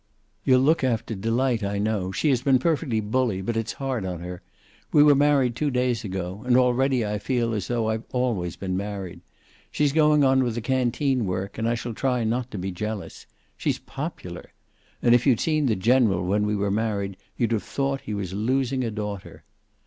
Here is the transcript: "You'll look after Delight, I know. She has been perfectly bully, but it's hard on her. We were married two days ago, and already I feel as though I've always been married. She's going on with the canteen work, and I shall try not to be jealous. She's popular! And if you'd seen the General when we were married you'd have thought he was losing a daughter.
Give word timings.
"You'll 0.43 0.61
look 0.61 0.83
after 0.83 1.13
Delight, 1.13 1.63
I 1.63 1.77
know. 1.77 2.11
She 2.11 2.31
has 2.31 2.41
been 2.41 2.57
perfectly 2.57 2.99
bully, 2.99 3.39
but 3.39 3.55
it's 3.55 3.73
hard 3.73 4.03
on 4.03 4.19
her. 4.21 4.41
We 4.91 5.03
were 5.03 5.13
married 5.13 5.55
two 5.55 5.69
days 5.69 6.03
ago, 6.03 6.41
and 6.43 6.57
already 6.57 7.05
I 7.05 7.19
feel 7.19 7.53
as 7.53 7.67
though 7.67 7.87
I've 7.87 8.01
always 8.11 8.55
been 8.55 8.75
married. 8.75 9.21
She's 9.71 9.93
going 9.93 10.23
on 10.23 10.43
with 10.43 10.55
the 10.55 10.61
canteen 10.61 11.27
work, 11.27 11.59
and 11.59 11.69
I 11.69 11.75
shall 11.75 11.93
try 11.93 12.23
not 12.23 12.49
to 12.49 12.57
be 12.57 12.71
jealous. 12.71 13.27
She's 13.57 13.77
popular! 13.77 14.53
And 15.03 15.13
if 15.13 15.27
you'd 15.27 15.39
seen 15.39 15.67
the 15.67 15.75
General 15.75 16.25
when 16.25 16.47
we 16.47 16.55
were 16.55 16.71
married 16.71 17.15
you'd 17.37 17.51
have 17.51 17.61
thought 17.61 18.01
he 18.01 18.15
was 18.15 18.33
losing 18.33 18.83
a 18.83 18.89
daughter. 18.89 19.43